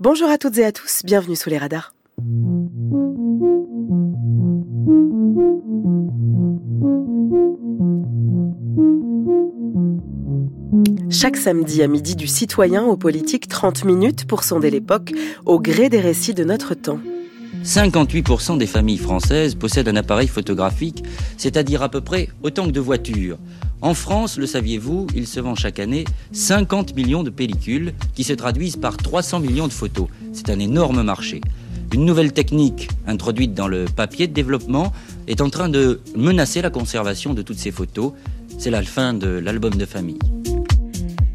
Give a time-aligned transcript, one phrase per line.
[0.00, 1.92] Bonjour à toutes et à tous, bienvenue sous les radars.
[11.10, 15.12] Chaque samedi à midi du citoyen au politique, 30 minutes pour sonder l'époque
[15.44, 17.00] au gré des récits de notre temps.
[17.64, 21.02] 58% des familles françaises possèdent un appareil photographique,
[21.36, 23.36] c'est-à-dire à peu près autant que de voitures.
[23.80, 28.32] En France, le saviez-vous, il se vend chaque année 50 millions de pellicules qui se
[28.32, 30.08] traduisent par 300 millions de photos.
[30.32, 31.40] C'est un énorme marché.
[31.92, 34.92] Une nouvelle technique introduite dans le papier de développement
[35.28, 38.12] est en train de menacer la conservation de toutes ces photos.
[38.58, 40.18] C'est la fin de l'album de famille.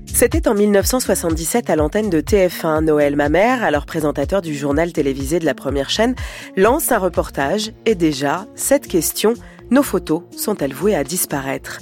[0.05, 2.83] C'était en 1977 à l'antenne de TF1.
[2.83, 6.13] Noël Mamère, alors présentateur du journal télévisé de la première chaîne,
[6.55, 9.33] lance un reportage et déjà, cette question,
[9.71, 11.79] nos photos sont-elles vouées à disparaître?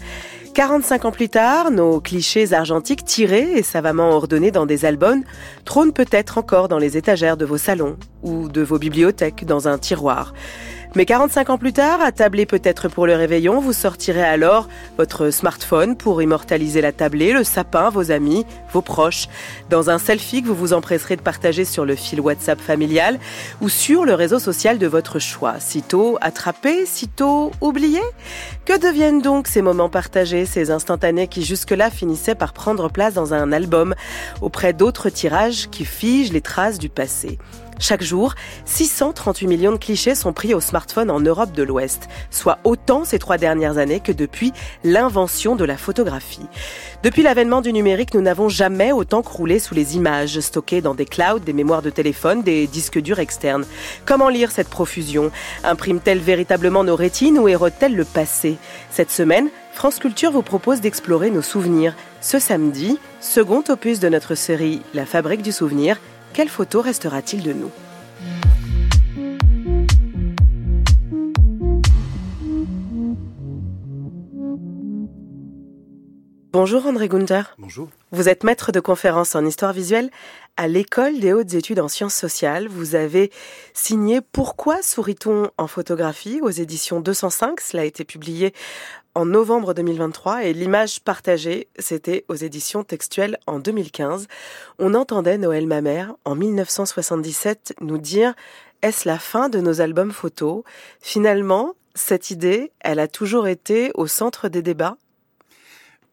[0.53, 5.23] 45 ans plus tard, nos clichés argentiques tirés et savamment ordonnés dans des albums
[5.65, 9.77] trônent peut-être encore dans les étagères de vos salons ou de vos bibliothèques dans un
[9.77, 10.33] tiroir.
[10.93, 14.67] Mais 45 ans plus tard, attablé peut-être pour le réveillon, vous sortirez alors
[14.97, 19.29] votre smartphone pour immortaliser la tablée, le sapin, vos amis, vos proches,
[19.69, 23.19] dans un selfie que vous vous empresserez de partager sur le fil WhatsApp familial
[23.61, 25.61] ou sur le réseau social de votre choix.
[25.61, 28.01] Sitôt attrapé, sitôt oublié.
[28.65, 33.33] Que deviennent donc ces moments partagés, ces instantanés qui jusque-là finissaient par prendre place dans
[33.33, 33.95] un album
[34.41, 37.39] auprès d'autres tirages qui figent les traces du passé?
[37.81, 42.59] Chaque jour, 638 millions de clichés sont pris au smartphone en Europe de l'Ouest, soit
[42.63, 46.45] autant ces trois dernières années que depuis l'invention de la photographie.
[47.01, 51.05] Depuis l'avènement du numérique, nous n'avons jamais autant croulé sous les images stockées dans des
[51.05, 53.65] clouds, des mémoires de téléphone, des disques durs externes.
[54.05, 55.31] Comment lire cette profusion?
[55.63, 58.57] Imprime-t-elle véritablement nos rétines ou érode-t-elle le passé?
[58.91, 61.95] Cette semaine, France Culture vous propose d'explorer nos souvenirs.
[62.21, 65.97] Ce samedi, second opus de notre série La Fabrique du Souvenir,
[66.33, 67.71] quelle photo restera-t-il de nous?
[76.53, 77.55] Bonjour André Gunther.
[77.57, 77.87] Bonjour.
[78.11, 80.11] Vous êtes maître de conférence en histoire visuelle
[80.57, 82.67] à l'école des hautes études en sciences sociales.
[82.67, 83.31] Vous avez
[83.73, 87.61] signé Pourquoi sourit-on en photographie aux éditions 205.
[87.61, 88.53] Cela a été publié
[89.15, 94.27] en novembre 2023 et l'image partagée, c'était aux éditions textuelles en 2015.
[94.79, 98.33] On entendait Noël Mamère en 1977 nous dire
[98.81, 100.63] est-ce la fin de nos albums photos?
[101.01, 104.97] Finalement, cette idée, elle a toujours été au centre des débats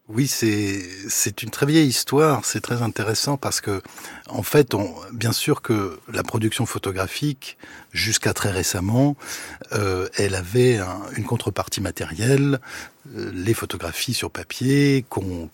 [0.09, 2.45] oui, c'est c'est une très vieille histoire.
[2.47, 3.83] C'est très intéressant parce que,
[4.31, 7.59] en fait, on, bien sûr que la production photographique,
[7.93, 9.17] jusqu'à très récemment,
[9.73, 10.81] euh, elle avait
[11.17, 12.59] une contrepartie matérielle,
[13.15, 15.49] les photographies sur papier qu'on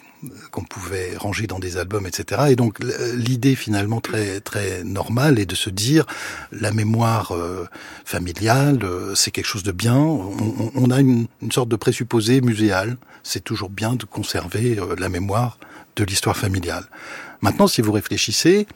[0.69, 2.43] pouvait ranger dans des albums, etc.
[2.51, 2.79] Et donc
[3.15, 6.07] l'idée finalement très très normale est de se dire
[6.51, 7.69] la mémoire euh,
[8.05, 9.95] familiale, euh, c'est quelque chose de bien.
[9.95, 12.97] On, a une, sorte de présupposé muséal.
[13.23, 15.59] C'est toujours bien de conserver la mémoire
[15.97, 16.85] de l'histoire familiale.
[17.41, 18.67] Maintenant, si vous réfléchissez,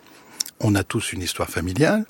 [0.61, 2.05] on a tous une histoire familiale.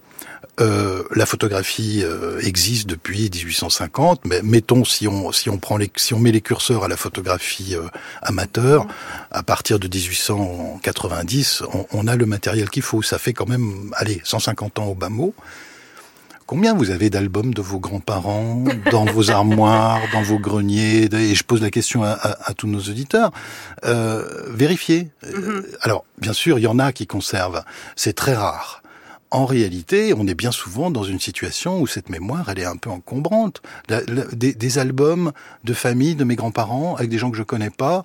[0.61, 5.91] Euh, la photographie euh, existe depuis 1850, mais mettons si on si on prend les
[5.95, 7.87] si on met les curseurs à la photographie euh,
[8.23, 8.87] amateur,
[9.31, 13.03] à partir de 1890, on, on a le matériel qu'il faut.
[13.03, 15.33] Ça fait quand même, allez, 150 ans au bas mot.
[16.49, 21.45] Combien vous avez d'albums de vos grands-parents dans vos armoires, dans vos greniers Et je
[21.45, 23.33] pose la question à, à, à tous nos auditeurs.
[23.85, 25.11] Euh, vérifiez.
[25.25, 25.63] Mm-hmm.
[25.83, 27.63] Alors, bien sûr, il y en a qui conservent.
[27.97, 28.83] C'est très rare
[29.31, 32.77] en réalité, on est bien souvent dans une situation où cette mémoire, elle est un
[32.77, 33.61] peu encombrante.
[33.89, 35.33] des, albums
[35.65, 38.05] de famille de mes grands-parents avec des gens que je connais pas.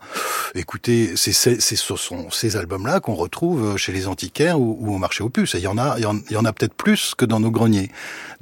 [0.56, 5.29] Écoutez, c'est ce sont ces albums-là qu'on retrouve chez les antiquaires ou, au marché aux
[5.29, 5.53] puces.
[5.53, 7.89] il y en a, il y en a peut-être plus que dans nos greniers.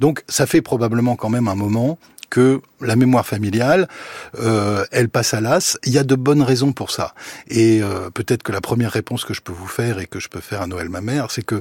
[0.00, 1.98] Donc, ça fait probablement quand même un moment
[2.32, 3.88] que la mémoire familiale,
[4.38, 5.76] euh, elle passe à l'as.
[5.84, 7.12] Il y a de bonnes raisons pour ça.
[7.48, 10.30] Et euh, peut-être que la première réponse que je peux vous faire et que je
[10.30, 11.60] peux faire à Noël ma mère, c'est que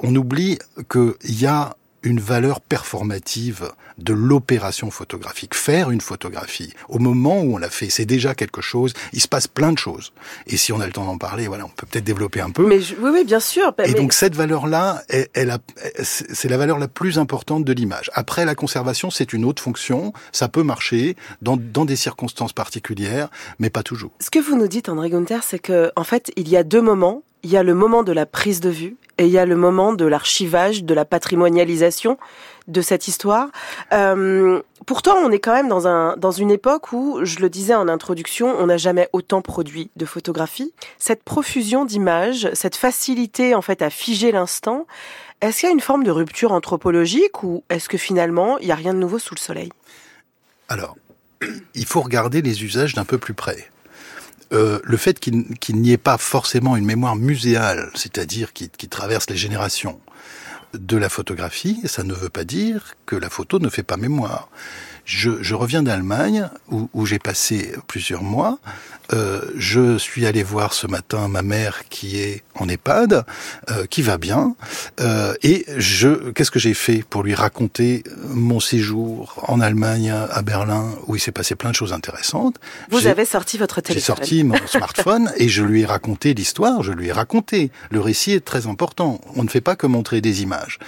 [0.00, 0.58] on oublie
[0.90, 1.74] qu'il y a
[2.04, 5.54] une valeur performative de l'opération photographique.
[5.54, 8.92] Faire une photographie, au moment où on l'a fait, c'est déjà quelque chose.
[9.12, 10.12] Il se passe plein de choses.
[10.46, 12.66] Et si on a le temps d'en parler, voilà, on peut peut-être développer un peu.
[12.66, 13.72] Mais oui, oui, bien sûr.
[13.84, 15.56] Et donc cette valeur-là, elle, elle
[16.02, 18.10] c'est la valeur la plus importante de l'image.
[18.14, 20.12] Après, la conservation, c'est une autre fonction.
[20.32, 24.12] Ça peut marcher dans, dans des circonstances particulières, mais pas toujours.
[24.20, 26.82] Ce que vous nous dites, André Gunther, c'est que en fait, il y a deux
[26.82, 29.46] moments il y a le moment de la prise de vue et il y a
[29.46, 32.18] le moment de l'archivage, de la patrimonialisation
[32.66, 33.48] de cette histoire.
[33.92, 37.74] Euh, pourtant, on est quand même dans, un, dans une époque où, je le disais
[37.74, 40.72] en introduction, on n'a jamais autant produit de photographies.
[40.98, 44.86] Cette profusion d'images, cette facilité en fait à figer l'instant,
[45.40, 48.72] est-ce qu'il y a une forme de rupture anthropologique ou est-ce que finalement, il n'y
[48.72, 49.70] a rien de nouveau sous le soleil?
[50.68, 50.96] Alors,
[51.74, 53.70] il faut regarder les usages d'un peu plus près.
[54.54, 59.36] Euh, le fait qu'il n'y ait pas forcément une mémoire muséale, c'est-à-dire qui, traverse les
[59.36, 59.98] générations
[60.74, 64.48] de la photographie, ça ne veut pas dire que la photo ne fait pas mémoire.
[65.04, 68.58] Je, reviens d'Allemagne où, où j'ai passé plusieurs mois.
[69.12, 73.24] Euh, je suis allé voir ce matin ma mère qui est en EHPAD,
[73.70, 74.54] euh, qui va bien,
[75.00, 80.42] euh, et je, qu'est-ce que j'ai fait pour lui raconter mon séjour en Allemagne, à
[80.42, 82.56] Berlin, où il s'est passé plein de choses intéressantes?
[82.90, 84.00] Vous avez sorti votre téléphone.
[84.00, 86.82] J'ai sorti mon smartphone et je lui ai raconté l'histoire.
[86.82, 87.70] Je lui ai raconté.
[87.90, 89.20] Le récit est très important.
[89.36, 90.78] On ne fait pas que montrer des images.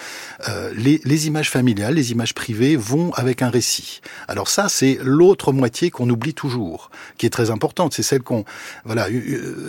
[0.48, 4.00] Euh, les, les images familiales, les images privées vont avec un récit.
[4.28, 7.94] Alors ça, c'est l'autre moitié qu'on oublie toujours, qui est très importante.
[7.94, 8.44] C'est celle qu'on,
[8.84, 9.08] voilà,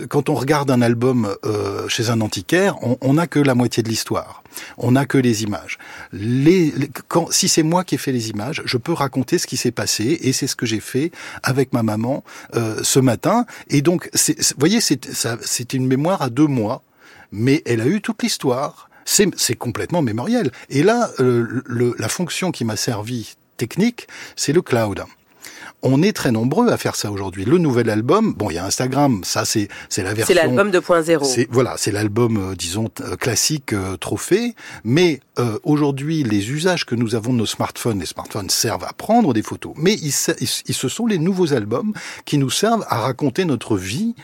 [0.10, 3.90] quand on regarde un album euh, chez un antiquaire, on n'a que la moitié de
[3.90, 4.44] l'histoire.
[4.78, 5.78] On n'a que les images.
[6.12, 6.74] Les,
[7.08, 9.72] quand, si c'est moi qui ai fait les images, je peux raconter ce qui s'est
[9.72, 11.12] passé et c'est ce que j'ai fait
[11.44, 12.24] avec ma maman
[12.56, 13.46] euh, ce matin.
[13.70, 16.84] Et donc, vous voyez, c'est une mémoire à deux mois,
[17.32, 18.90] mais elle a eu toute l'histoire.
[19.06, 20.52] C'est complètement mémoriel.
[20.70, 25.04] Et là, euh, le, la fonction qui m'a servi technique, c'est le cloud.
[25.84, 27.46] On est très nombreux à faire ça aujourd'hui.
[27.46, 30.34] Le nouvel album, bon, il y a Instagram, ça c'est c'est la version.
[30.34, 31.24] C'est l'album 2.0.
[31.24, 34.56] C'est voilà, c'est l'album euh, disons euh, classique euh, trophée.
[34.84, 38.94] Mais euh, aujourd'hui, les usages que nous avons de nos smartphones, les smartphones servent à
[38.94, 41.94] prendre des photos, mais ils, ils, ils ce sont les nouveaux albums
[42.26, 44.16] qui nous servent à raconter notre vie.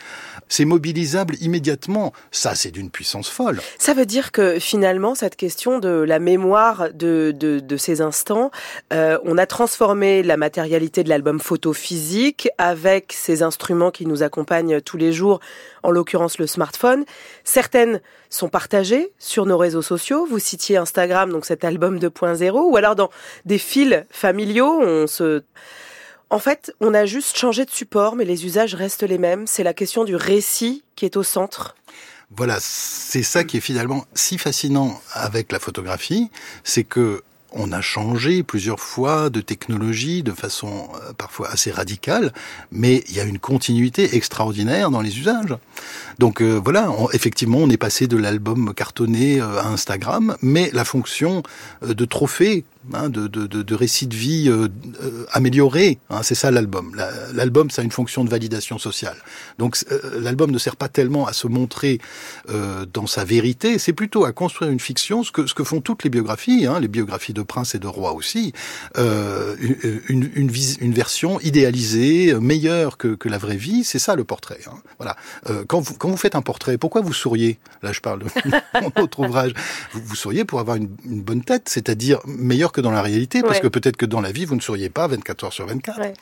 [0.48, 2.12] C'est mobilisable immédiatement.
[2.30, 3.60] Ça, c'est d'une puissance folle.
[3.78, 8.50] Ça veut dire que finalement, cette question de la mémoire de, de, ces instants,
[8.92, 14.22] euh, on a transformé la matérialité de l'album photo physique avec ces instruments qui nous
[14.22, 15.40] accompagnent tous les jours,
[15.82, 17.04] en l'occurrence le smartphone.
[17.42, 18.00] Certaines
[18.30, 20.26] sont partagées sur nos réseaux sociaux.
[20.26, 23.10] Vous citiez Instagram, donc cet album 2.0, ou alors dans
[23.44, 25.42] des fils familiaux, on se
[26.34, 29.46] en fait, on a juste changé de support, mais les usages restent les mêmes.
[29.46, 31.76] C'est la question du récit qui est au centre.
[32.36, 36.32] Voilà, c'est ça qui est finalement si fascinant avec la photographie,
[36.64, 37.22] c'est que
[37.52, 42.32] on a changé plusieurs fois de technologie de façon euh, parfois assez radicale,
[42.72, 45.56] mais il y a une continuité extraordinaire dans les usages.
[46.18, 50.70] Donc euh, voilà, on, effectivement, on est passé de l'album cartonné euh, à Instagram, mais
[50.72, 51.44] la fonction
[51.82, 54.68] de trophée, hein, de, de, de, de, récit de vie euh,
[55.02, 56.96] euh, amélioré, hein, c'est ça l'album.
[57.32, 59.16] L'album, ça a une fonction de validation sociale.
[59.58, 59.78] Donc
[60.18, 61.98] l'album ne sert pas tellement à se montrer
[62.92, 66.04] dans sa vérité, c'est plutôt à construire une fiction, ce que, ce que font toutes
[66.04, 68.52] les biographies, hein, les biographies de princes et de rois aussi,
[68.96, 69.76] une,
[70.08, 74.60] une, une, une, version idéalisée, meilleure que, que la vraie vie, c'est ça le portrait.
[74.66, 74.76] Hein.
[74.98, 75.16] Voilà.
[75.66, 77.58] quand vous quand vous faites un portrait, pourquoi vous souriez?
[77.82, 78.26] Là, je parle de
[78.82, 79.52] mon autre ouvrage.
[79.92, 83.40] Vous, vous souriez pour avoir une, une bonne tête, c'est-à-dire meilleure que dans la réalité,
[83.40, 83.60] parce ouais.
[83.60, 85.98] que peut-être que dans la vie, vous ne souriez pas 24 heures sur 24.
[85.98, 86.12] Ouais.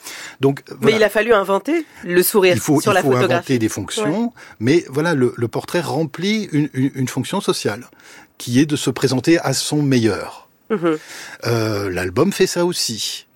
[0.40, 0.78] Donc, voilà.
[0.86, 3.68] Mais il a fallu inventer le sourire il faut, sur il la faut inventer des
[3.68, 4.30] fonctions, ouais.
[4.60, 7.86] mais voilà, le, le, portrait remplit une, une, une, fonction sociale,
[8.38, 10.48] qui est de se présenter à son meilleur.
[10.70, 10.76] Mmh.
[11.46, 13.26] Euh, L'album fait ça aussi.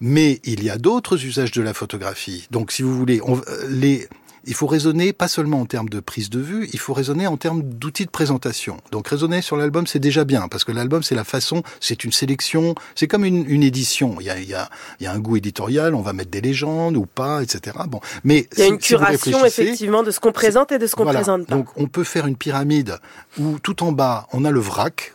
[0.00, 2.46] Mais il y a d'autres usages de la photographie.
[2.50, 4.08] Donc, si vous voulez, on, les,
[4.44, 7.36] il faut raisonner pas seulement en termes de prise de vue, il faut raisonner en
[7.36, 8.78] termes d'outils de présentation.
[8.90, 12.12] Donc raisonner sur l'album, c'est déjà bien, parce que l'album, c'est la façon, c'est une
[12.12, 14.16] sélection, c'est comme une, une, édition.
[14.20, 14.68] Il y, a, il, y a,
[15.00, 17.76] il y a un goût éditorial, on va mettre des légendes ou pas, etc.
[17.88, 20.86] Bon, mais il y a une si curation effectivement de ce qu'on présente et de
[20.86, 21.20] ce qu'on voilà.
[21.20, 21.54] présente pas.
[21.54, 22.98] Donc on peut faire une pyramide
[23.38, 25.14] où tout en bas, on a le vrac,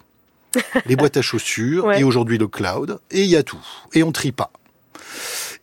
[0.86, 2.00] les boîtes à chaussures ouais.
[2.00, 3.66] et aujourd'hui le cloud, et il y a tout.
[3.94, 4.52] Et on trie pas.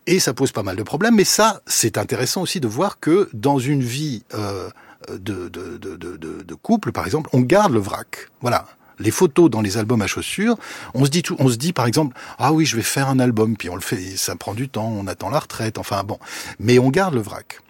[0.06, 3.28] Et ça pose pas mal de problèmes, mais ça, c'est intéressant aussi de voir que
[3.32, 4.68] dans une vie euh,
[5.10, 8.28] de, de, de, de, couple, par exemple, on garde le vrac.
[8.40, 8.66] Voilà.
[8.98, 10.56] Les photos dans les albums à chaussures,
[10.92, 13.18] on se dit tout, on se dit par exemple, ah oui, je vais faire un
[13.18, 16.18] album, puis on le fait, ça prend du temps, on attend la retraite, enfin bon,
[16.60, 17.60] mais on garde le vrac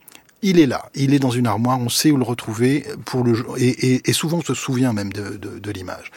[0.45, 3.35] il est là, il est dans une armoire, on sait où le retrouver pour le
[3.57, 6.13] et, et, et souvent on se souvient même de, de, de l'image.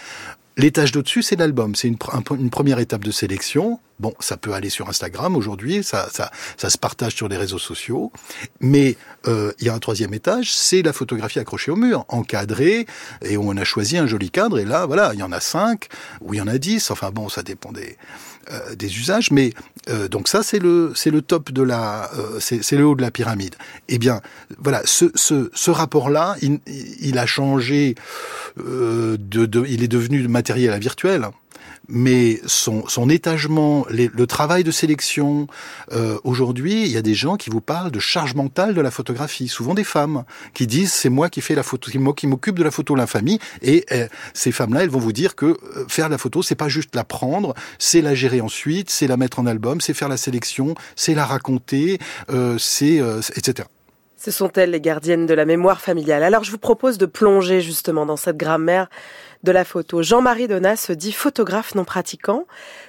[0.58, 1.76] L'étage d'au-dessus, c'est l'album.
[1.76, 3.80] C'est une, première étape de sélection.
[4.00, 7.60] Bon, ça peut aller sur Instagram aujourd'hui, ça, ça, ça se partage sur les réseaux
[7.60, 8.12] sociaux.
[8.60, 8.96] Mais
[9.28, 12.88] euh, il y a un troisième étage, c'est la photographie accrochée au mur, encadrée,
[13.22, 14.58] et on a choisi un joli cadre.
[14.58, 15.90] Et là, voilà, il y en a cinq
[16.22, 16.90] ou il y en a dix.
[16.90, 17.96] Enfin bon, ça dépend des,
[18.52, 19.32] euh, des usages.
[19.32, 19.52] Mais
[19.90, 23.02] euh, donc ça, c'est le c'est le top de la, euh, c'est le haut de
[23.02, 23.56] la pyramide.
[23.90, 24.22] Eh bien,
[24.58, 26.60] voilà, ce, ce, ce rapport-là, il,
[27.02, 27.96] il, a changé.
[28.58, 31.28] de, de, il est devenu matériel à virtuel
[31.88, 35.48] mais son, son étagement, le travail de sélection.
[35.92, 38.92] Euh, Aujourd'hui, il y a des gens qui vous parlent de charge mentale de la
[38.92, 42.58] photographie, souvent des femmes, qui disent c'est moi qui fais la photo, moi qui m'occupe
[42.58, 43.40] de la photo famille.
[43.62, 46.70] Et euh, ces femmes-là, elles vont vous dire que euh, faire la photo, c'est pas
[46.70, 50.18] juste la prendre, c'est la gérer ensuite, c'est la mettre en album, c'est faire la
[50.18, 52.98] sélection, c'est la raconter, euh, c'est
[53.36, 53.68] etc.
[54.18, 56.24] Ce sont elles les gardiennes de la mémoire familiale.
[56.24, 58.90] Alors je vous propose de plonger justement dans cette grammaire
[59.44, 60.02] de la photo.
[60.02, 62.46] Jean-Marie Donat se dit photographe non pratiquant,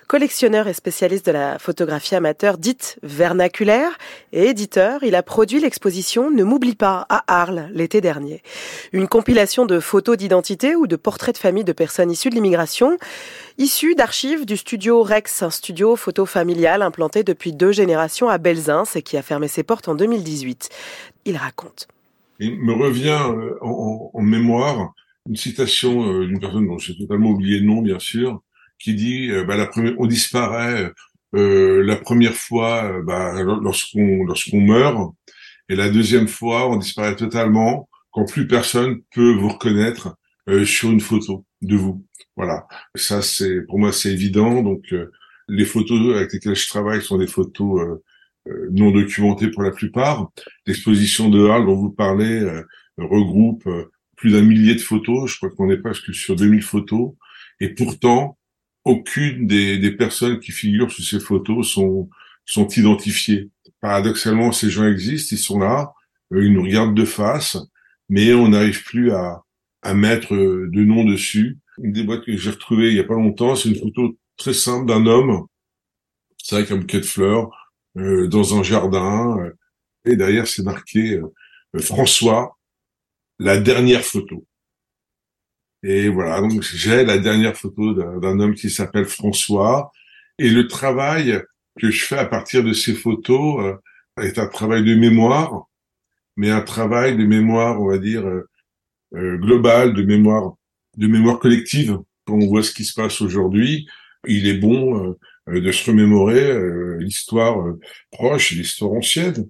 [0.06, 3.98] collectionneur et spécialiste de la photographie amateur dite vernaculaire
[4.32, 5.02] et éditeur.
[5.02, 8.42] Il a produit l'exposition Ne m'oublie pas à Arles l'été dernier.
[8.92, 12.96] Une compilation de photos d'identité ou de portraits de famille de personnes issues de l'immigration,
[13.58, 18.84] issues d'archives du studio Rex, un studio photo familial implanté depuis deux générations à Belzins
[18.94, 20.70] et qui a fermé ses portes en 2018.
[21.24, 21.88] Il raconte.
[22.40, 24.94] Il me revient euh, en, en mémoire
[25.28, 28.42] une citation euh, d'une personne dont j'ai totalement oublié le nom, bien sûr,
[28.78, 30.90] qui dit euh, bah, la première, on disparaît
[31.34, 35.14] euh, la première fois bah, lorsqu'on lorsqu'on meurt,
[35.68, 40.16] et la deuxième fois, on disparaît totalement quand plus personne peut vous reconnaître
[40.64, 42.06] sur une photo de vous.
[42.36, 44.62] Voilà, ça c'est pour moi c'est évident.
[44.62, 44.94] Donc
[45.48, 48.00] les photos avec lesquelles je travaille sont des photos
[48.70, 50.30] non documentées pour la plupart.
[50.66, 52.40] L'exposition de Arles dont vous parlez
[52.96, 53.68] regroupe
[54.18, 57.12] plus d'un millier de photos, je crois qu'on est presque sur 2000 photos,
[57.60, 58.36] et pourtant,
[58.84, 62.10] aucune des, des, personnes qui figurent sur ces photos sont,
[62.44, 63.50] sont identifiées.
[63.80, 65.92] Paradoxalement, ces gens existent, ils sont là,
[66.32, 67.56] euh, ils nous regardent de face,
[68.08, 69.42] mais on n'arrive plus à,
[69.82, 71.58] à mettre euh, de nom dessus.
[71.82, 74.54] Une des boîtes que j'ai retrouvées il y a pas longtemps, c'est une photo très
[74.54, 75.46] simple d'un homme,
[76.38, 77.50] c'est avec un bouquet de fleurs,
[77.96, 79.36] euh, dans un jardin,
[80.04, 81.20] et derrière c'est marqué
[81.80, 82.57] François,
[83.38, 84.46] la dernière photo.
[85.82, 89.92] Et voilà, donc j'ai la dernière photo d'un homme qui s'appelle François.
[90.38, 91.40] Et le travail
[91.78, 95.66] que je fais à partir de ces photos euh, est un travail de mémoire,
[96.36, 98.48] mais un travail de mémoire, on va dire, euh,
[99.14, 100.54] euh global, de mémoire,
[100.96, 101.98] de mémoire collective.
[102.26, 103.88] Quand on voit ce qui se passe aujourd'hui,
[104.26, 105.16] il est bon
[105.48, 107.56] euh, de se remémorer l'histoire
[108.10, 109.48] proche, l'histoire ancienne,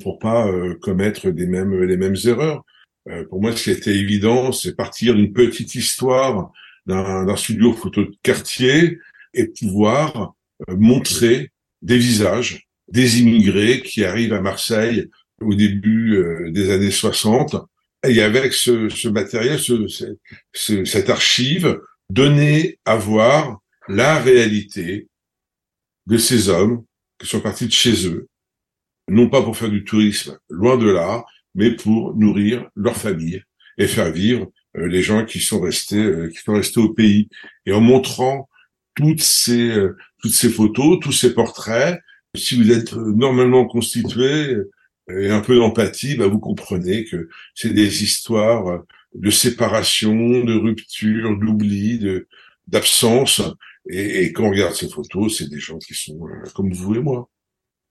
[0.00, 0.48] pour pas
[0.80, 2.62] commettre des mêmes les mêmes erreurs.
[3.10, 6.52] Euh, pour moi, ce qui était évident, c'est partir d'une petite histoire
[6.86, 8.98] d'un studio photo de quartier
[9.34, 10.34] et pouvoir
[10.68, 11.50] euh, montrer
[11.82, 15.08] des visages des immigrés qui arrivent à Marseille
[15.40, 17.56] au début euh, des années 60.
[18.08, 19.86] Et avec ce, matériel, ce,
[20.52, 25.08] ce, cette archive, donner à voir la réalité
[26.06, 26.84] de ces hommes
[27.18, 28.26] qui sont partis de chez eux,
[29.08, 33.42] non pas pour faire du tourisme, loin de là, mais pour nourrir leur famille
[33.78, 37.28] et faire vivre euh, les gens qui sont restés euh, qui sont restés au pays
[37.66, 38.48] et en montrant
[38.94, 41.98] toutes ces euh, toutes ces photos, tous ces portraits.
[42.36, 44.56] Si vous êtes normalement constitué
[45.08, 51.36] et un peu d'empathie, bah vous comprenez que c'est des histoires de séparation, de rupture,
[51.38, 52.28] d'oubli, de
[52.68, 53.42] d'absence.
[53.88, 56.20] Et, et, quand on regarde ces photos, c'est des gens qui sont
[56.54, 57.28] comme vous et moi.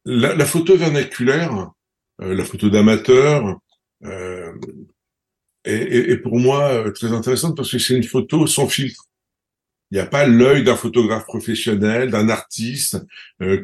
[0.06, 1.72] La, la photo vernaculaire,
[2.20, 3.60] la photo d'amateur
[4.06, 4.54] euh,
[5.64, 9.06] est, pour moi euh, très intéressante parce que c'est une photo sans filtre.
[9.92, 13.04] Il n'y a pas l'œil d'un photographe professionnel, d'un artiste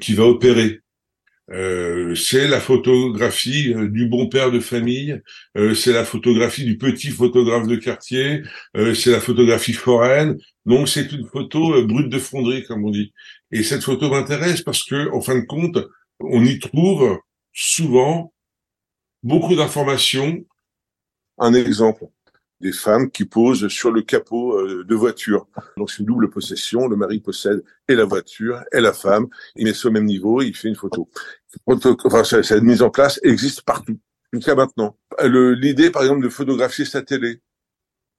[0.01, 0.81] qui va opérer.
[1.51, 5.21] Euh, c'est la photographie du bon père de famille,
[5.57, 8.41] euh, c'est la photographie du petit photographe de quartier,
[8.75, 10.37] euh, c'est la photographie foraine.
[10.65, 13.13] Donc c'est une photo brute de fonderie, comme on dit.
[13.51, 15.77] Et cette photo m'intéresse parce que, en fin de compte,
[16.19, 17.19] on y trouve
[17.53, 18.33] souvent
[19.25, 20.45] beaucoup d'informations.
[21.37, 22.05] Un exemple,
[22.61, 25.47] des femmes qui posent sur le capot euh, de voiture.
[25.75, 29.27] Donc c'est une double possession, le mari possède et la voiture et la femme,
[29.57, 31.09] il met ça au même niveau, il fait une photo.
[31.67, 33.99] Enfin, cette mise en place existe partout,
[34.31, 34.97] jusqu'à maintenant.
[35.21, 37.41] L'idée, par exemple, de photographier sa télé.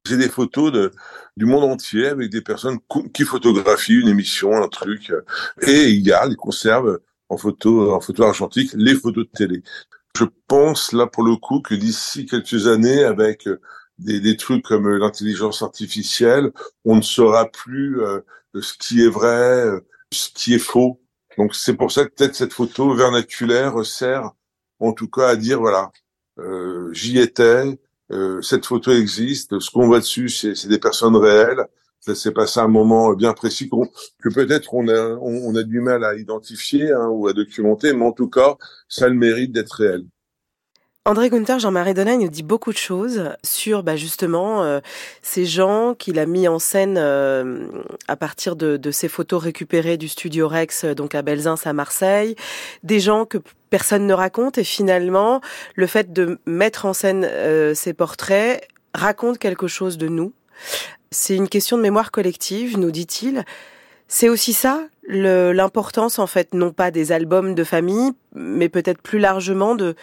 [0.07, 0.93] J'ai des photos de,
[1.37, 2.79] du monde entier avec des personnes
[3.13, 5.13] qui photographient une émission, un truc,
[5.63, 9.63] et ils gardent, ils conservent en photo, en photo argentique les photos de télé.
[10.17, 13.61] Je pense là pour le coup que d'ici quelques années, avec euh,
[13.99, 16.53] des, des trucs comme euh, l'intelligence artificielle,
[16.87, 18.21] on ne saura plus euh,
[18.59, 19.67] ce qui est vrai,
[20.13, 21.01] ce qui est faux.
[21.37, 24.31] Donc c'est pour ça que peut-être cette photo vernaculaire sert
[24.81, 25.91] en tout cas à dire voilà,
[26.39, 27.79] euh, j'y étais,
[28.11, 31.67] euh, cette photo existe, ce qu'on voit dessus c'est des personnes réelles,
[32.01, 33.69] ça s'est passé un moment bien précis
[34.23, 38.05] que peut-être on a, on, a du mal à identifier hein, ou à documenter, mais
[38.05, 38.57] en tout cas
[38.89, 40.05] ça a le mérite d'être réel.
[41.07, 44.81] André Gunther, Jean-Marie Donat nous dit beaucoup de choses sur bah, justement euh,
[45.23, 47.69] ces gens qu'il a mis en scène euh,
[48.09, 52.35] à partir de, ces photos récupérées du studio Rex, donc à Belzins à Marseille,
[52.83, 53.39] des gens que
[53.71, 55.41] personne ne raconte et finalement
[55.77, 60.33] le fait de mettre en scène euh, ces portraits raconte quelque chose de nous.
[61.11, 63.45] C'est une question de mémoire collective, nous dit-il.
[64.09, 69.19] C'est aussi ça, l'importance en fait, non pas des albums de famille, mais peut-être plus
[69.19, 69.97] largement de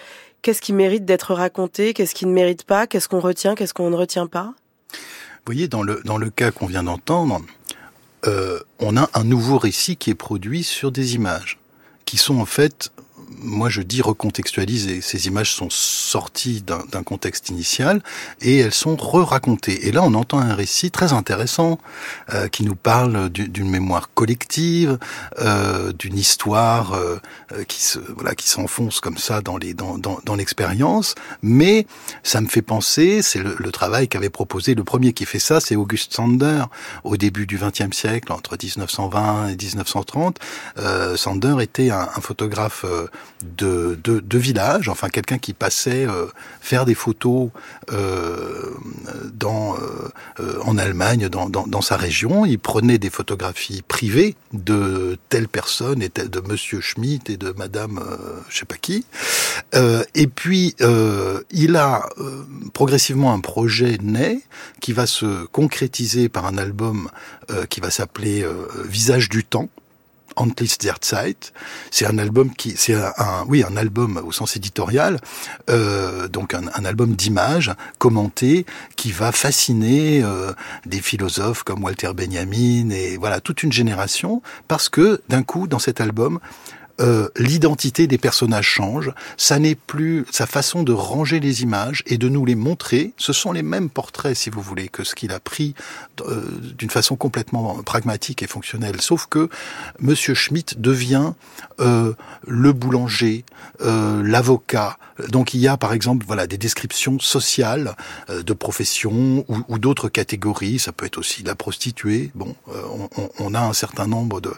[0.44, 3.90] Qu'est-ce qui mérite d'être raconté Qu'est-ce qui ne mérite pas Qu'est-ce qu'on retient Qu'est-ce qu'on
[3.90, 4.54] ne retient pas
[4.92, 7.42] Vous voyez, dans le, dans le cas qu'on vient d'entendre,
[8.28, 11.60] euh, on a un nouveau récit qui est produit sur des images,
[12.04, 12.92] qui sont en fait
[13.42, 15.02] moi je dis recontextualiser.
[15.02, 18.02] Ces images sont sorties d'un contexte initial
[18.42, 19.88] et elles sont re-racontées.
[19.88, 21.80] Et là, on entend un récit très intéressant
[22.34, 24.98] euh, qui nous parle d'une mémoire collective,
[25.40, 27.20] euh, d'une histoire euh,
[27.68, 31.16] qui se voilà qui s'enfonce comme ça dans les dans, dans, dans l'expérience.
[31.42, 31.88] Mais
[32.24, 35.60] ça me fait penser, c'est le, le, travail qu'avait proposé le premier qui fait ça,
[35.60, 36.64] c'est Auguste Sander
[37.04, 40.40] au début du XXe siècle, entre 1920 et 1930.
[41.16, 42.86] Sander était un, un photographe
[43.58, 46.28] de, de, de village, enfin quelqu'un qui passait euh,
[46.62, 47.50] faire des photos
[47.92, 48.72] euh,
[49.34, 49.76] dans,
[50.40, 52.46] euh, en Allemagne, dans, dans, dans, sa région.
[52.46, 58.02] Il prenait des photographies privées de telle personne, et de Monsieur Schmitt et de Madame
[58.50, 59.06] je sais pas qui.
[59.74, 60.76] et puis
[61.52, 62.08] il a
[62.74, 64.42] progressivement un projet né
[64.80, 67.10] qui va se concrétiser par un album
[67.70, 68.46] qui va s'appeler
[68.86, 69.70] Visage du temps
[70.36, 71.54] Antlis der Zeit.
[71.92, 75.20] C'est un album qui, c'est un, oui, un album au sens éditorial,
[75.70, 80.54] euh, donc un, un album d'images commenté qui va fasciner euh,
[80.86, 85.80] des philosophes comme Walter Benjamin et voilà toute une génération parce que d'un coup dans
[85.80, 86.40] cet album
[87.02, 89.12] euh, l'identité des personnages change.
[89.36, 93.14] Ça n'est plus sa façon de ranger les images et de nous les montrer.
[93.18, 95.74] Ce sont les mêmes portraits, si vous voulez, que ce qu'il a pris
[96.22, 96.44] euh,
[96.78, 99.02] d'une façon complètement pragmatique et fonctionnelle.
[99.02, 99.50] Sauf que
[100.00, 101.34] Monsieur Schmitt devient
[101.80, 102.14] euh,
[102.48, 103.44] le boulanger,
[103.80, 104.98] l'avocat.
[105.30, 107.96] Donc il y a, par exemple, voilà, des descriptions sociales
[108.30, 110.80] de professions ou, d'autres catégories.
[110.80, 112.32] Ça peut être aussi la prostituée.
[112.36, 114.54] Bon, on, on, a un certain nombre de,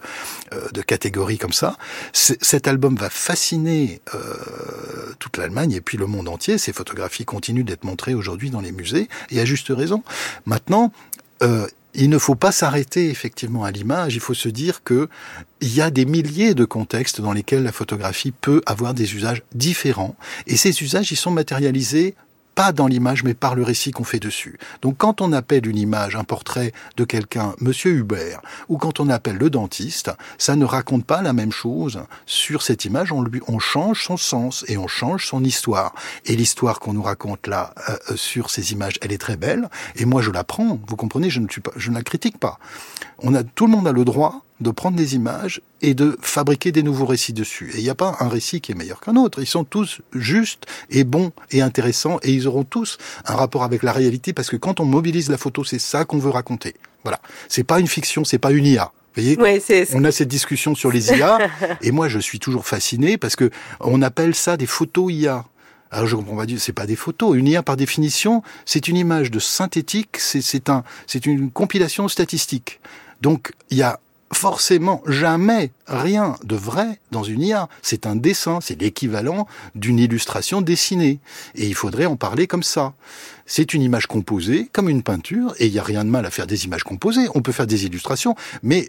[0.74, 1.77] de catégories comme ça
[2.13, 4.20] cet album va fasciner euh,
[5.20, 6.57] toute l'Allemagne et puis le monde entier.
[6.57, 10.03] Ces photographies continuent d'être montrées aujourd'hui dans les musées et à juste raison.
[10.46, 10.91] Maintenant,
[11.44, 14.16] euh, il ne faut pas s'arrêter effectivement à l'image.
[14.16, 15.10] Il faut se dire que
[15.62, 19.44] il y a des milliers de contextes dans lesquels la photographie peut avoir des usages
[19.53, 20.16] différents.
[20.48, 22.16] Et ces usages, ils sont matérialisés
[22.55, 24.57] pas dans l'image, mais par le récit qu'on fait dessus.
[24.81, 29.09] Donc quand on appelle une image un portrait de quelqu'un, Monsieur Hubert, ou quand on
[29.09, 33.11] appelle le dentiste, ça ne raconte pas la même chose sur cette image.
[33.11, 35.94] On, lui, on change son sens et on change son histoire.
[36.25, 39.70] Et l'histoire qu'on nous raconte là euh, euh, sur ces images, elle est très belle.
[39.96, 40.79] Et moi, je la prends.
[40.87, 42.57] Vous comprenez Je ne pas, je ne la critique pas.
[43.20, 46.72] On a, tout le monde a le droit de prendre des images et de fabriquer
[46.72, 47.72] des nouveaux récits dessus.
[47.74, 49.41] Et il n'y a pas un récit qui est meilleur qu'un autre.
[49.41, 53.83] Ils sont tous justes et bons et intéressants et ils auront tous un rapport avec
[53.83, 56.75] la réalité parce que quand on mobilise la photo, c'est ça qu'on veut raconter.
[57.03, 57.20] Voilà.
[57.50, 58.91] C'est pas une fiction, c'est pas une IA.
[59.15, 59.37] Vous voyez,
[59.94, 61.37] on a cette discussion sur les IA
[61.81, 65.46] et moi je suis toujours fasciné parce que on appelle ça des photos IA.
[65.91, 67.37] Alors je comprends pas du, c'est pas des photos.
[67.37, 72.81] Une IA par définition, c'est une image de synthétique, c'est un, c'est une compilation statistique.
[73.22, 74.00] Donc il y a
[74.35, 77.69] forcément jamais rien de vrai dans une IA.
[77.81, 81.19] C'est un dessin, c'est l'équivalent d'une illustration dessinée.
[81.55, 82.93] Et il faudrait en parler comme ça.
[83.45, 86.31] C'est une image composée, comme une peinture, et il n'y a rien de mal à
[86.31, 87.27] faire des images composées.
[87.33, 88.87] On peut faire des illustrations, mais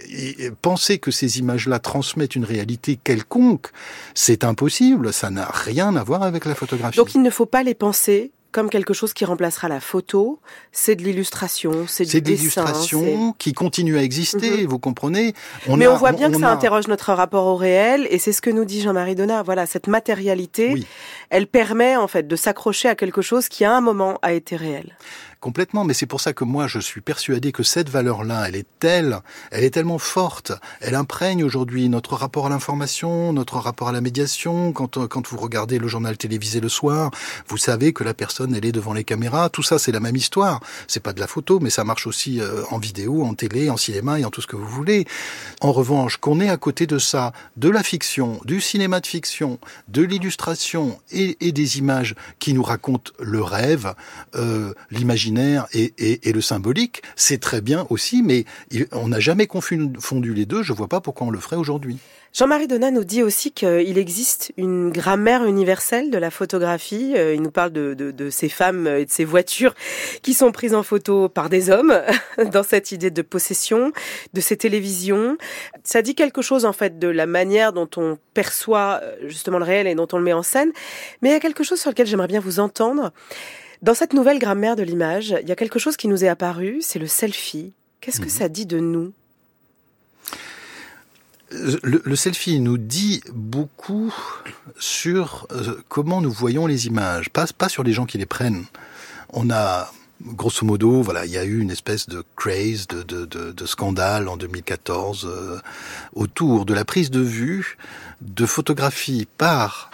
[0.62, 3.68] penser que ces images-là transmettent une réalité quelconque,
[4.14, 5.12] c'est impossible.
[5.12, 6.96] Ça n'a rien à voir avec la photographie.
[6.96, 10.40] Donc il ne faut pas les penser comme quelque chose qui remplacera la photo.
[10.72, 14.66] C'est de l'illustration, c'est du de l'illustration qui continue à exister, mhm.
[14.66, 15.34] vous comprenez
[15.68, 18.48] Mais on voit bien que ça interroge notre rapport au réel, et c'est ce que
[18.48, 19.42] nous dit Jean-Marie Donat.
[19.42, 20.86] Voilà, cette matérialité,
[21.28, 24.56] elle permet en fait de s'accrocher à quelque chose qui à un moment a été
[24.56, 24.96] réel.
[25.46, 25.84] Complètement.
[25.84, 29.20] Mais c'est pour ça que moi, je suis persuadé que cette valeur-là, elle est telle,
[29.52, 34.00] elle est tellement forte, elle imprègne aujourd'hui notre rapport à l'information, notre rapport à la
[34.00, 34.72] médiation.
[34.72, 37.12] Quand, quand vous regardez le journal télévisé le soir,
[37.46, 39.48] vous savez que la personne, elle est devant les caméras.
[39.48, 40.58] Tout ça, c'est la même histoire.
[40.88, 43.76] C'est pas de la photo, mais ça marche aussi euh, en vidéo, en télé, en
[43.76, 45.06] cinéma et en tout ce que vous voulez.
[45.60, 49.60] En revanche, qu'on est à côté de ça, de la fiction, du cinéma de fiction,
[49.86, 53.94] de l'illustration et, et, des images qui nous racontent le rêve,
[54.34, 55.35] euh, l'imaginaire
[55.72, 58.44] et, le symbolique, c'est très bien aussi, mais
[58.92, 60.62] on n'a jamais confondu les deux.
[60.62, 61.98] Je vois pas pourquoi on le ferait aujourd'hui.
[62.36, 67.14] Jean-Marie Donat nous dit aussi qu'il existe une grammaire universelle de la photographie.
[67.16, 69.74] Euh, il nous parle de, de, de, ces femmes et de ces voitures
[70.20, 71.98] qui sont prises en photo par des hommes
[72.52, 73.90] dans cette idée de possession,
[74.34, 75.38] de ces télévisions.
[75.82, 79.64] Ça dit quelque chose en fait de la manière dont on perçoit euh, justement le
[79.64, 80.72] réel et dont on le met en scène.
[81.22, 83.12] Mais il y a quelque chose sur lequel j'aimerais bien vous entendre.
[83.86, 86.78] Dans cette nouvelle grammaire de l'image, il y a quelque chose qui nous est apparu,
[86.80, 87.72] c'est le selfie.
[88.00, 88.30] Qu'est-ce que mhm.
[88.30, 89.12] ça dit de nous?
[91.52, 94.12] Le, selfie nous dit beaucoup
[94.76, 98.64] sur euh, comment nous voyons les images, pas, pas sur les gens qui les prennent.
[99.28, 103.24] On a, grosso modo, voilà, il y a eu une espèce de craze, de, de,
[103.52, 105.58] de, scandale en 2014 euh,
[106.12, 107.78] autour de la prise de vue
[108.20, 109.92] de photographies par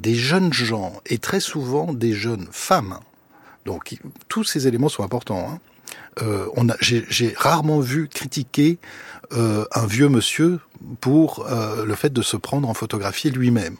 [0.00, 2.98] des jeunes gens et très souvent des jeunes femmes.
[3.68, 5.46] Donc tous ces éléments sont importants.
[5.46, 5.58] Hein.
[6.22, 6.46] Euh,
[6.80, 8.78] j'ai rarement vu critiquer
[9.32, 10.58] euh, un vieux monsieur
[11.00, 13.76] pour euh, le fait de se prendre en photographie lui-même.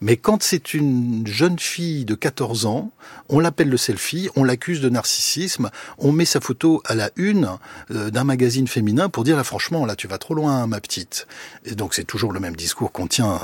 [0.00, 2.90] Mais quand c'est une jeune fille de 14 ans,
[3.28, 7.50] on l'appelle le selfie, on l'accuse de narcissisme, on met sa photo à la une
[7.90, 11.26] euh, d'un magazine féminin pour dire là franchement là tu vas trop loin ma petite.
[11.64, 13.40] Et donc c'est toujours le même discours qu'on tient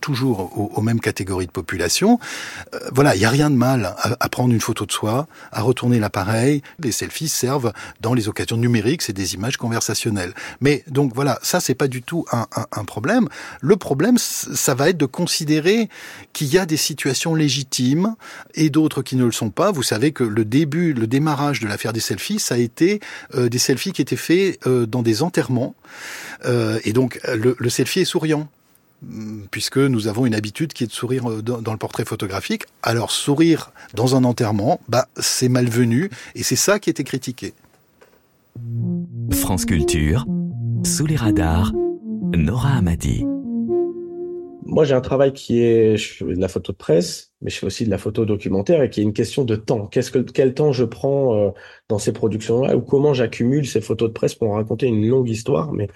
[0.00, 2.18] toujours aux, mêmes catégories de population.
[2.74, 5.26] Euh, voilà, il y a rien de mal à, à, prendre une photo de soi,
[5.52, 6.62] à retourner l'appareil.
[6.78, 10.34] Les selfies servent dans les occasions numériques, c'est des images conversationnelles.
[10.60, 13.28] Mais donc voilà, ça c'est pas du tout un, un, problème.
[13.60, 15.88] Le problème, ça va être de considérer
[16.32, 18.14] qu'il y a des situations légitimes
[18.54, 19.70] et d'autres qui ne le sont pas.
[19.70, 23.00] Vous savez que le début, le démarrage de l'affaire des selfies, ça a été
[23.34, 25.74] euh, des selfies qui étaient faits euh, dans des enterrements.
[26.44, 28.48] Euh, et donc, le, le selfie est souriant
[29.50, 32.64] puisque nous avons une habitude qui est de sourire dans, le portrait photographique.
[32.82, 37.54] Alors sourire dans un enterrement, bah c'est malvenu et c'est ça qui était critiqué.
[39.30, 40.26] France Culture,
[40.84, 41.72] sous les radars,
[42.36, 43.24] Nora Amadi.
[44.64, 47.58] Moi, j'ai un travail qui est, je fais de la photo de presse, mais je
[47.58, 49.86] fais aussi de la photo documentaire et qui est une question de temps.
[49.86, 51.50] Qu'est-ce que, quel temps je prends euh,
[51.88, 55.72] dans ces productions-là ou comment j'accumule ces photos de presse pour raconter une longue histoire?
[55.72, 55.88] Mais,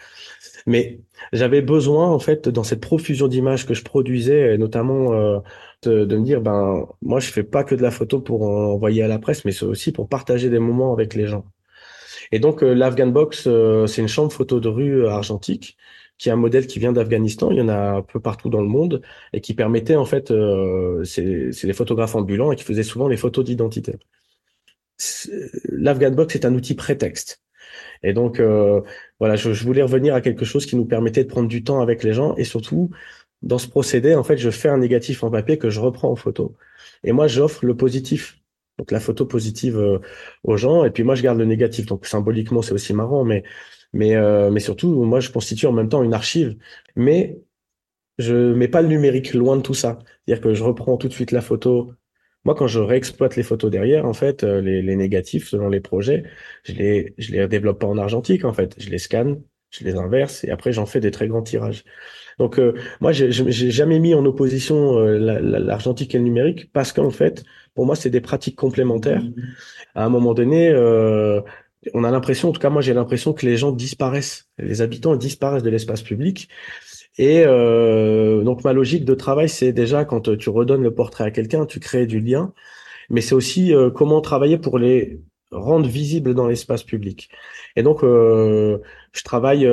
[0.66, 1.00] mais
[1.34, 5.38] j'avais besoin, en fait, dans cette profusion d'images que je produisais, notamment euh,
[5.82, 9.02] de, de, me dire, ben, moi, je fais pas que de la photo pour envoyer
[9.02, 11.44] à la presse, mais c'est aussi pour partager des moments avec les gens.
[12.32, 13.48] Et donc, euh, l'Afghan Box,
[13.86, 15.76] c'est une chambre photo de rue argentique
[16.22, 17.50] qui est un modèle qui vient d'Afghanistan.
[17.50, 20.30] Il y en a un peu partout dans le monde et qui permettait en fait,
[20.30, 23.96] euh, c'est des photographes ambulants et qui faisaient souvent les photos d'identité.
[25.68, 27.42] L'Afghan Box est un outil prétexte.
[28.04, 28.82] Et donc euh,
[29.18, 31.80] voilà, je, je, voulais revenir à quelque chose qui nous permettait de prendre du temps
[31.80, 32.90] avec les gens et surtout
[33.42, 36.14] dans ce procédé, en fait, je fais un négatif en papier que je reprends en
[36.14, 36.54] photo.
[37.02, 38.38] Et moi, j'offre le positif
[38.78, 39.98] donc la photo positive euh,
[40.44, 43.44] aux gens et puis moi je garde le négatif donc symboliquement c'est aussi marrant mais
[43.92, 46.56] mais, euh, mais surtout, moi, je constitue en même temps une archive.
[46.96, 47.38] Mais
[48.18, 49.98] je mets pas le numérique loin de tout ça.
[50.26, 51.92] C'est-à-dire que je reprends tout de suite la photo.
[52.44, 55.80] Moi, quand je réexploite les photos derrière, en fait, euh, les, les négatifs selon les
[55.80, 56.24] projets,
[56.64, 58.74] je les, je les développe pas en argentique, en fait.
[58.78, 61.84] Je les scanne, je les inverse et après, j'en fais des très grands tirages.
[62.38, 63.30] Donc, euh, moi, j'ai
[63.70, 68.20] jamais mis en opposition l'argentique et le numérique parce qu'en fait, pour moi, c'est des
[68.20, 69.22] pratiques complémentaires.
[69.94, 71.40] À un moment donné, euh,
[71.94, 75.16] on a l'impression, en tout cas moi j'ai l'impression que les gens disparaissent, les habitants
[75.16, 76.48] disparaissent de l'espace public.
[77.18, 81.30] Et euh, donc ma logique de travail, c'est déjà quand tu redonnes le portrait à
[81.30, 82.52] quelqu'un, tu crées du lien,
[83.10, 87.28] mais c'est aussi euh, comment travailler pour les rendre visibles dans l'espace public.
[87.76, 88.78] Et donc euh,
[89.12, 89.68] je travaille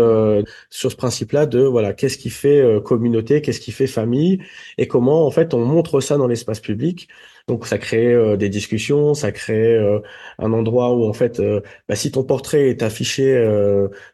[0.70, 4.42] sur ce principe-là de voilà qu'est-ce qui fait communauté, qu'est-ce qui fait famille,
[4.78, 7.08] et comment en fait on montre ça dans l'espace public
[7.50, 10.00] donc ça crée euh, des discussions, ça crée euh,
[10.38, 13.20] un endroit où en fait, euh, bah, si ton portrait est affiché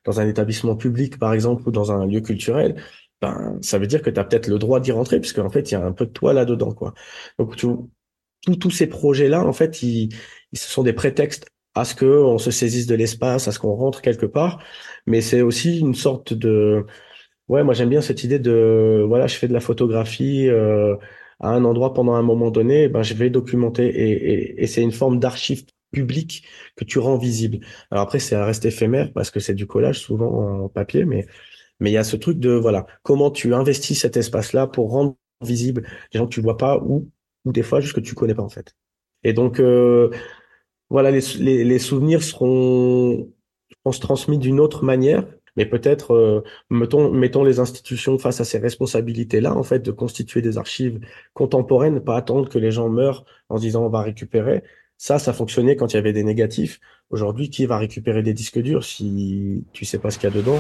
[0.06, 2.82] dans un établissement public par exemple ou dans un lieu culturel,
[3.22, 5.70] ben ça veut dire que tu as peut-être le droit d'y rentrer puisque en fait
[5.72, 6.94] il y a un peu de toi là dedans quoi.
[7.38, 10.10] Donc tous ces projets là en fait ils,
[10.54, 13.60] ils ce sont des prétextes à ce que on se saisisse de l'espace, à ce
[13.60, 14.64] qu'on rentre quelque part,
[15.08, 16.86] mais c'est aussi une sorte de
[17.50, 20.50] ouais moi j'aime bien cette idée de voilà je fais de la photographie
[21.40, 24.82] à un endroit pendant un moment donné, ben, je vais documenter et, et, et c'est
[24.82, 26.46] une forme d'archive public
[26.76, 27.60] que tu rends visible.
[27.92, 31.26] Alors après, c'est un reste éphémère parce que c'est du collage souvent en papier, mais
[31.80, 35.16] mais il y a ce truc de voilà comment tu investis cet espace-là pour rendre
[35.42, 37.10] visible des gens que tu vois pas ou
[37.46, 38.76] ou des fois juste que tu connais pas en fait.
[39.24, 40.10] Et donc euh,
[40.90, 43.28] voilà, les, les, les, souvenirs seront,
[43.70, 45.26] je pense, transmis d'une autre manière.
[45.56, 50.42] Mais peut-être, euh, mettons, mettons les institutions face à ces responsabilités-là, en fait, de constituer
[50.42, 51.00] des archives
[51.34, 54.64] contemporaines, pas attendre que les gens meurent en disant on va récupérer.
[54.98, 56.80] Ça, ça fonctionnait quand il y avait des négatifs.
[57.12, 60.36] Aujourd'hui, qui va récupérer des disques durs si tu sais pas ce qu'il y a
[60.36, 60.60] dedans?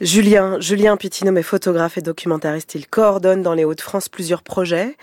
[0.00, 2.76] Julien, Julien Pitino est photographe et documentariste.
[2.76, 4.96] Il coordonne dans les Hauts-de-France plusieurs projets,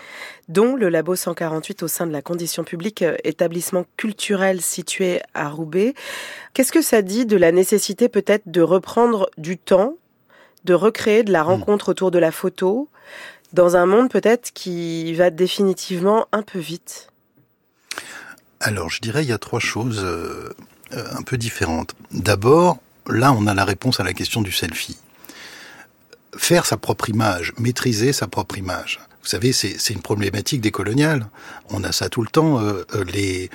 [0.48, 5.50] dont le Labo 148 au sein de la Condition publique, euh, établissement culturel situé à
[5.50, 5.92] Roubaix.
[6.54, 9.96] Qu'est-ce que ça dit de la nécessité peut-être de reprendre du temps,
[10.64, 11.48] de recréer de la hmm.
[11.48, 12.88] rencontre autour de la photo,
[13.52, 17.08] dans un monde peut-être qui va définitivement un peu vite?
[18.60, 20.50] Alors, je dirais il y a trois choses euh,
[20.92, 21.94] un peu différentes.
[22.12, 24.98] D'abord, là, on a la réponse à la question du selfie.
[26.36, 29.00] Faire sa propre image, maîtriser sa propre image.
[29.22, 31.26] Vous savez, c'est une problématique décoloniale.
[31.68, 32.58] On a ça tout le temps.
[32.58, 33.50] Euh, les,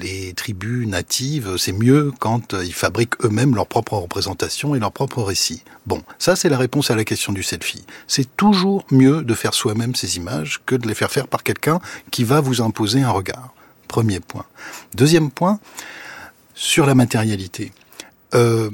[0.00, 5.22] les tribus natives, c'est mieux quand ils fabriquent eux-mêmes leur propre représentation et leur propre
[5.22, 5.62] récit.
[5.84, 7.84] Bon, ça c'est la réponse à la question du selfie.
[8.06, 11.78] C'est toujours mieux de faire soi-même ces images que de les faire faire par quelqu'un
[12.10, 13.52] qui va vous imposer un regard.
[13.88, 14.46] Premier point.
[14.94, 15.60] Deuxième point,
[16.56, 17.70] sur la matérialité.
[18.34, 18.70] Euh,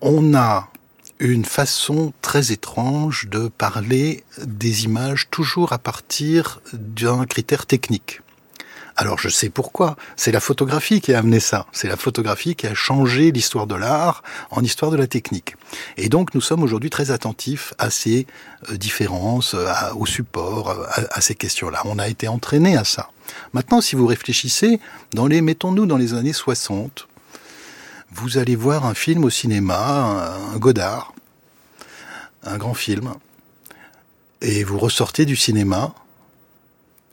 [0.00, 0.70] on a
[1.18, 8.20] une façon très étrange de parler des images toujours à partir d'un critère technique.
[8.98, 9.96] Alors je sais pourquoi.
[10.14, 11.66] C'est la photographie qui a amené ça.
[11.72, 15.56] C'est la photographie qui a changé l'histoire de l'art en histoire de la technique.
[15.96, 18.26] Et donc nous sommes aujourd'hui très attentifs à ces
[18.70, 19.54] euh, différences,
[19.96, 21.82] au support, à, à ces questions-là.
[21.86, 23.10] On a été entraîné à ça.
[23.52, 24.80] Maintenant, si vous réfléchissez,
[25.12, 27.08] dans les, mettons-nous dans les années 60,
[28.12, 31.12] vous allez voir un film au cinéma, un Godard,
[32.44, 33.14] un grand film,
[34.40, 35.94] et vous ressortez du cinéma,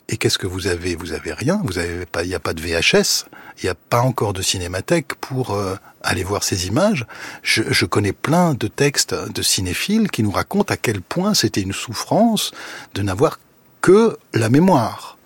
[0.10, 0.96] et qu'est-ce que vous avez?
[0.96, 1.62] Vous avez rien.
[1.64, 2.24] Vous avez pas.
[2.24, 3.26] Il n'y a pas de VHS.
[3.58, 7.06] Il n'y a pas encore de cinémathèque pour euh, aller voir ces images.
[7.42, 11.74] Je, connais plein de textes de cinéphiles qui nous racontent à quel point c'était une
[11.74, 12.52] souffrance
[12.94, 13.40] de n'avoir
[13.82, 15.18] que la mémoire.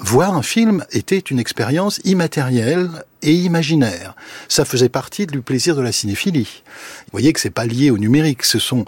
[0.00, 2.90] Voir un film était une expérience immatérielle
[3.22, 4.14] et imaginaire.
[4.48, 6.62] Ça faisait partie du plaisir de la cinéphilie.
[7.06, 8.44] Vous voyez que c'est pas lié au numérique.
[8.44, 8.84] Ce sont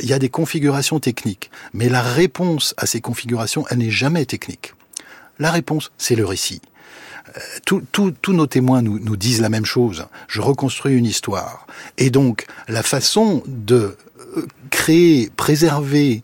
[0.00, 4.24] il y a des configurations techniques, mais la réponse à ces configurations, elle n'est jamais
[4.26, 4.74] technique.
[5.38, 6.60] La réponse, c'est le récit.
[7.36, 10.06] Euh, tous nos témoins nous, nous, disent la même chose.
[10.28, 11.66] Je reconstruis une histoire.
[11.96, 13.96] Et donc, la façon de
[14.36, 16.22] euh, créer, préserver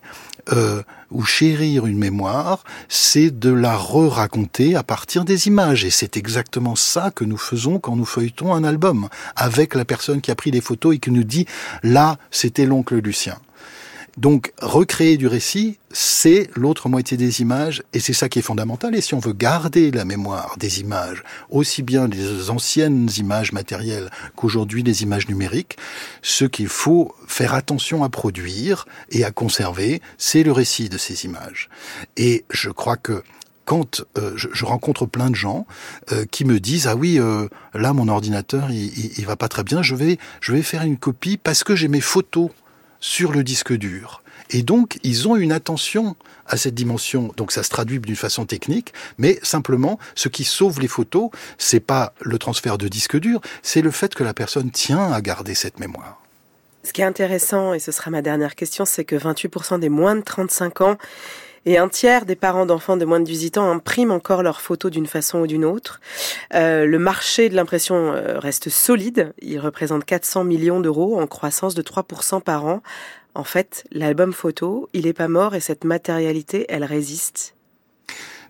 [0.52, 0.82] euh,
[1.14, 5.84] ou chérir une mémoire, c'est de la re-raconter à partir des images.
[5.84, 10.20] Et c'est exactement ça que nous faisons quand nous feuilletons un album, avec la personne
[10.20, 11.46] qui a pris les photos et qui nous dit,
[11.82, 13.36] là, c'était l'oncle Lucien.
[14.16, 18.94] Donc recréer du récit, c'est l'autre moitié des images, et c'est ça qui est fondamental.
[18.94, 24.10] Et si on veut garder la mémoire des images, aussi bien des anciennes images matérielles
[24.36, 25.76] qu'aujourd'hui des images numériques,
[26.22, 31.24] ce qu'il faut faire attention à produire et à conserver, c'est le récit de ces
[31.24, 31.68] images.
[32.16, 33.22] Et je crois que
[33.64, 35.66] quand euh, je, rencontre plein de gens
[36.12, 39.48] euh, qui me disent ah oui euh, là mon ordinateur il, il, il, va pas
[39.48, 42.50] très bien je vais je vais faire une copie parce que j'ai mes photos
[43.04, 44.22] sur le disque dur.
[44.48, 47.34] Et donc, ils ont une attention à cette dimension.
[47.36, 51.80] Donc, ça se traduit d'une façon technique, mais simplement, ce qui sauve les photos, c'est
[51.80, 55.54] pas le transfert de disque dur, c'est le fait que la personne tient à garder
[55.54, 56.22] cette mémoire.
[56.82, 60.16] Ce qui est intéressant, et ce sera ma dernière question, c'est que 28% des moins
[60.16, 60.96] de 35 ans
[61.66, 64.90] et un tiers des parents d'enfants de moins de 18 ans impriment encore leurs photos
[64.90, 66.00] d'une façon ou d'une autre.
[66.54, 69.34] Euh, le marché de l'impression euh, reste solide.
[69.40, 72.82] Il représente 400 millions d'euros en croissance de 3% par an.
[73.34, 77.54] En fait, l'album photo, il est pas mort et cette matérialité, elle résiste.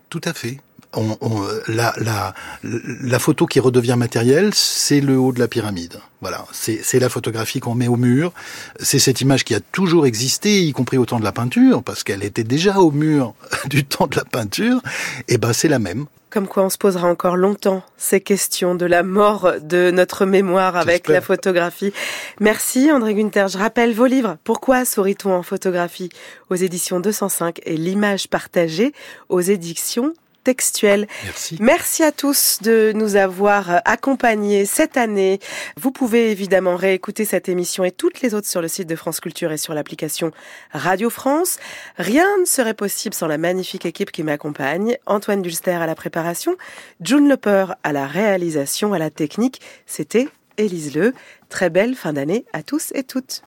[0.09, 0.59] Tout à fait
[0.95, 5.99] on, la, la, la, photo qui redevient matérielle, c'est le haut de la pyramide.
[6.21, 8.33] Voilà, c'est la photographie qu'on met au mur.
[8.79, 12.03] C'est cette image qui a toujours existé, y compris au temps de la peinture, parce
[12.03, 13.33] qu'elle était déjà au mur
[13.65, 14.81] du temps de la peinture.
[15.27, 16.05] Et ben, c'est la même.
[16.35, 20.75] Comme quoi on se posera encore longtemps ces questions de la mort de notre mémoire
[20.75, 21.93] avec la photographie.
[22.41, 23.47] Merci André Gunther.
[23.47, 24.35] Je rappelle vos livres.
[24.43, 26.09] Pourquoi sourit-on en photographie?
[26.49, 28.91] Aux éditions 205 et l'image partagée
[29.29, 30.13] aux éditions
[30.45, 31.07] textuelle.
[31.25, 31.57] Merci.
[31.59, 35.39] Merci à tous de nous avoir accompagnés cette année.
[35.75, 39.19] Vous pouvez évidemment réécouter cette émission et toutes les autres sur le site de France
[39.19, 40.31] Culture et sur l'application
[40.71, 41.57] Radio France.
[41.97, 44.97] Rien ne serait possible sans la magnifique équipe qui m'accompagne.
[45.07, 46.55] Antoine Dulster à la préparation,
[47.01, 49.59] June Lepeur à la réalisation, à la technique.
[49.87, 50.27] C'était
[50.57, 51.13] Élise Le.
[51.49, 53.41] Très belle fin d'année à tous et toutes.